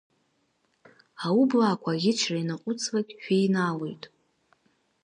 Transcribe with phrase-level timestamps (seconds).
[1.25, 4.03] Аублаақуа аӷьычра ианаҟуҵлак шәеинаалоит!